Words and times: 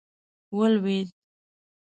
ولوېد. 0.57 1.09